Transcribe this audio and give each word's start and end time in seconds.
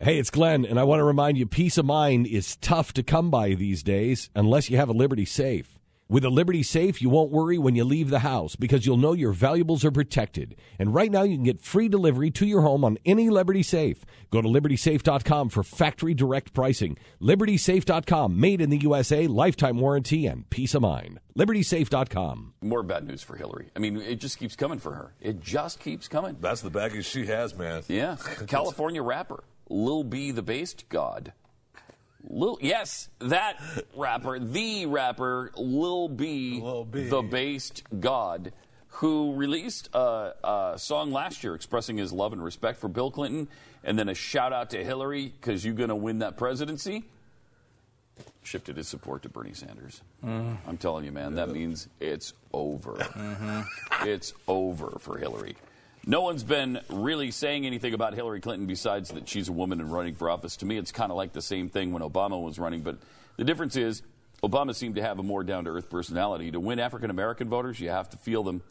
Hey, 0.00 0.20
it's 0.20 0.30
Glenn, 0.30 0.64
and 0.64 0.78
I 0.78 0.84
want 0.84 1.00
to 1.00 1.04
remind 1.04 1.38
you 1.38 1.44
peace 1.44 1.76
of 1.76 1.84
mind 1.84 2.28
is 2.28 2.54
tough 2.58 2.92
to 2.92 3.02
come 3.02 3.32
by 3.32 3.54
these 3.54 3.82
days 3.82 4.30
unless 4.36 4.70
you 4.70 4.76
have 4.76 4.88
a 4.88 4.92
Liberty 4.92 5.24
Safe. 5.24 5.76
With 6.08 6.24
a 6.24 6.30
Liberty 6.30 6.62
Safe, 6.62 7.02
you 7.02 7.08
won't 7.08 7.32
worry 7.32 7.58
when 7.58 7.74
you 7.74 7.82
leave 7.82 8.08
the 8.08 8.20
house 8.20 8.54
because 8.54 8.86
you'll 8.86 8.96
know 8.96 9.12
your 9.12 9.32
valuables 9.32 9.84
are 9.84 9.90
protected. 9.90 10.54
And 10.78 10.94
right 10.94 11.10
now, 11.10 11.22
you 11.22 11.34
can 11.34 11.42
get 11.42 11.58
free 11.60 11.88
delivery 11.88 12.30
to 12.30 12.46
your 12.46 12.62
home 12.62 12.84
on 12.84 12.96
any 13.04 13.28
Liberty 13.28 13.64
Safe. 13.64 14.04
Go 14.30 14.40
to 14.40 14.48
libertysafe.com 14.48 15.48
for 15.48 15.64
factory 15.64 16.14
direct 16.14 16.54
pricing. 16.54 16.96
Libertysafe.com, 17.20 18.38
made 18.38 18.60
in 18.60 18.70
the 18.70 18.78
USA, 18.78 19.26
lifetime 19.26 19.80
warranty, 19.80 20.26
and 20.26 20.48
peace 20.48 20.76
of 20.76 20.82
mind. 20.82 21.18
Libertysafe.com. 21.36 22.54
More 22.62 22.84
bad 22.84 23.04
news 23.04 23.24
for 23.24 23.36
Hillary. 23.36 23.70
I 23.74 23.80
mean, 23.80 23.96
it 23.96 24.20
just 24.20 24.38
keeps 24.38 24.54
coming 24.54 24.78
for 24.78 24.92
her. 24.92 25.12
It 25.20 25.40
just 25.40 25.80
keeps 25.80 26.06
coming. 26.06 26.36
That's 26.40 26.60
the 26.60 26.70
baggage 26.70 27.04
she 27.04 27.26
has, 27.26 27.56
man. 27.56 27.82
Yeah. 27.88 28.16
California 28.46 29.02
rapper, 29.02 29.44
Lil 29.68 30.04
B 30.04 30.30
the 30.30 30.42
Based 30.42 30.88
God. 30.88 31.32
Lil, 32.28 32.58
yes, 32.60 33.08
that 33.20 33.60
rapper, 33.94 34.38
the 34.38 34.86
rapper, 34.86 35.50
Lil 35.56 36.08
B, 36.08 36.60
Lil 36.60 36.84
B. 36.84 37.08
the 37.08 37.22
Based 37.22 37.82
God, 38.00 38.52
who 38.88 39.34
released 39.34 39.88
a, 39.94 40.34
a 40.44 40.74
song 40.78 41.12
last 41.12 41.42
year 41.44 41.54
expressing 41.54 41.96
his 41.96 42.12
love 42.12 42.32
and 42.32 42.42
respect 42.42 42.78
for 42.78 42.88
Bill 42.88 43.10
Clinton, 43.10 43.48
and 43.84 43.98
then 43.98 44.08
a 44.08 44.14
shout 44.14 44.52
out 44.52 44.70
to 44.70 44.84
Hillary 44.84 45.32
because 45.40 45.64
you're 45.64 45.74
going 45.74 45.88
to 45.88 45.96
win 45.96 46.18
that 46.18 46.36
presidency. 46.36 47.04
Shifted 48.42 48.76
his 48.76 48.88
support 48.88 49.22
to 49.22 49.28
Bernie 49.28 49.52
Sanders. 49.52 50.00
Mm. 50.24 50.56
I'm 50.66 50.76
telling 50.76 51.04
you, 51.04 51.12
man, 51.12 51.34
that 51.36 51.50
means 51.50 51.86
it's 52.00 52.32
over. 52.52 52.94
Mm-hmm. 52.94 54.08
It's 54.08 54.32
over 54.48 54.98
for 54.98 55.18
Hillary. 55.18 55.54
No 56.10 56.22
one's 56.22 56.42
been 56.42 56.80
really 56.88 57.30
saying 57.30 57.66
anything 57.66 57.92
about 57.92 58.14
Hillary 58.14 58.40
Clinton 58.40 58.66
besides 58.66 59.10
that 59.10 59.28
she's 59.28 59.50
a 59.50 59.52
woman 59.52 59.78
and 59.78 59.92
running 59.92 60.14
for 60.14 60.30
office. 60.30 60.56
To 60.56 60.64
me, 60.64 60.78
it's 60.78 60.90
kind 60.90 61.12
of 61.12 61.18
like 61.18 61.34
the 61.34 61.42
same 61.42 61.68
thing 61.68 61.92
when 61.92 62.02
Obama 62.02 62.42
was 62.42 62.58
running, 62.58 62.80
but 62.80 62.96
the 63.36 63.44
difference 63.44 63.76
is 63.76 64.00
Obama 64.42 64.74
seemed 64.74 64.94
to 64.94 65.02
have 65.02 65.18
a 65.18 65.22
more 65.22 65.44
down 65.44 65.64
to 65.64 65.70
earth 65.70 65.90
personality. 65.90 66.50
To 66.50 66.60
win 66.60 66.78
African 66.78 67.10
American 67.10 67.50
voters, 67.50 67.78
you 67.78 67.90
have 67.90 68.08
to 68.08 68.16
feel 68.16 68.42
them. 68.42 68.62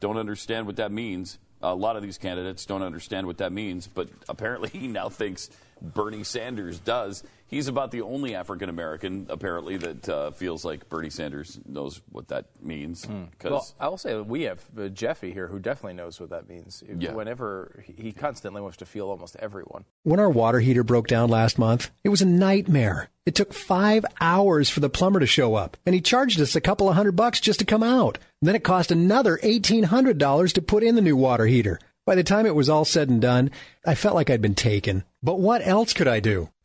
Don't 0.00 0.16
understand 0.16 0.64
what 0.64 0.76
that 0.76 0.90
means. 0.90 1.36
A 1.62 1.74
lot 1.74 1.96
of 1.96 2.02
these 2.02 2.18
candidates 2.18 2.64
don't 2.66 2.82
understand 2.82 3.26
what 3.26 3.38
that 3.38 3.52
means, 3.52 3.86
but 3.86 4.08
apparently 4.28 4.68
he 4.72 4.86
now 4.88 5.08
thinks 5.08 5.50
Bernie 5.80 6.24
Sanders 6.24 6.78
does. 6.78 7.22
He's 7.46 7.66
about 7.66 7.92
the 7.92 8.02
only 8.02 8.34
African 8.34 8.68
American, 8.68 9.26
apparently, 9.30 9.78
that 9.78 10.08
uh, 10.08 10.30
feels 10.32 10.66
like 10.66 10.88
Bernie 10.90 11.08
Sanders 11.08 11.58
knows 11.66 12.02
what 12.12 12.28
that 12.28 12.44
means. 12.60 13.06
Because 13.06 13.50
Well, 13.50 13.68
I 13.80 13.88
will 13.88 13.96
say 13.96 14.12
that 14.12 14.24
we 14.24 14.42
have 14.42 14.62
uh, 14.78 14.88
Jeffy 14.88 15.32
here 15.32 15.46
who 15.46 15.58
definitely 15.58 15.94
knows 15.94 16.20
what 16.20 16.28
that 16.30 16.46
means. 16.46 16.84
Yeah. 16.86 17.12
Whenever 17.12 17.82
he 17.96 18.12
constantly 18.12 18.60
wants 18.60 18.76
to 18.78 18.86
feel 18.86 19.08
almost 19.08 19.34
everyone. 19.36 19.84
When 20.02 20.20
our 20.20 20.28
water 20.28 20.60
heater 20.60 20.84
broke 20.84 21.06
down 21.06 21.30
last 21.30 21.58
month, 21.58 21.90
it 22.04 22.10
was 22.10 22.20
a 22.20 22.26
nightmare. 22.26 23.08
It 23.24 23.34
took 23.34 23.54
five 23.54 24.04
hours 24.20 24.68
for 24.68 24.80
the 24.80 24.90
plumber 24.90 25.20
to 25.20 25.26
show 25.26 25.54
up, 25.54 25.78
and 25.86 25.94
he 25.94 26.00
charged 26.02 26.40
us 26.40 26.54
a 26.54 26.60
couple 26.60 26.88
of 26.88 26.96
hundred 26.96 27.12
bucks 27.12 27.40
just 27.40 27.60
to 27.60 27.64
come 27.64 27.82
out. 27.82 28.18
Then 28.40 28.54
it 28.54 28.64
cost 28.64 28.90
another 28.90 29.38
$1,800 29.42 30.52
to 30.52 30.62
put 30.62 30.82
in 30.82 30.94
the 30.94 31.00
new 31.00 31.16
water 31.16 31.46
heater. 31.46 31.78
By 32.06 32.14
the 32.14 32.24
time 32.24 32.46
it 32.46 32.54
was 32.54 32.68
all 32.68 32.84
said 32.84 33.10
and 33.10 33.20
done, 33.20 33.50
I 33.86 33.94
felt 33.94 34.14
like 34.14 34.30
I'd 34.30 34.40
been 34.40 34.54
taken. 34.54 35.04
But 35.22 35.40
what 35.40 35.66
else 35.66 35.92
could 35.92 36.08
I 36.08 36.20
do? 36.20 36.48